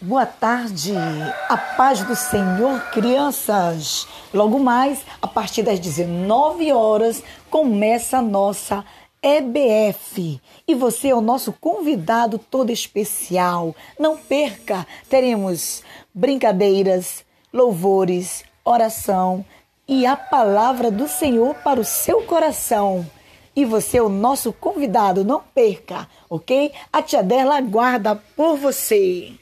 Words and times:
Boa 0.00 0.26
tarde, 0.26 0.92
a 1.48 1.56
paz 1.56 2.02
do 2.02 2.14
Senhor, 2.14 2.80
crianças. 2.92 4.06
Logo 4.32 4.58
mais, 4.58 5.04
a 5.20 5.26
partir 5.26 5.62
das 5.62 5.80
19 5.80 6.70
horas, 6.70 7.22
começa 7.50 8.18
a 8.18 8.22
nossa 8.22 8.84
EBF. 9.22 10.40
E 10.68 10.74
você 10.74 11.08
é 11.08 11.14
o 11.14 11.20
nosso 11.20 11.52
convidado 11.52 12.38
todo 12.38 12.70
especial. 12.70 13.74
Não 13.98 14.16
perca, 14.16 14.86
teremos 15.08 15.82
brincadeiras, 16.14 17.24
louvores, 17.52 18.44
oração 18.64 19.44
e 19.88 20.04
a 20.06 20.16
palavra 20.16 20.90
do 20.90 21.08
Senhor 21.08 21.54
para 21.56 21.80
o 21.80 21.84
seu 21.84 22.22
coração. 22.22 23.04
E 23.56 23.64
você 23.64 23.96
é 23.96 24.02
o 24.02 24.10
nosso 24.10 24.52
convidado, 24.52 25.24
não 25.24 25.40
perca, 25.40 26.06
ok? 26.28 26.70
A 26.92 27.00
tia 27.00 27.22
dela 27.22 27.56
aguarda 27.56 28.14
por 28.36 28.56
você. 28.58 29.32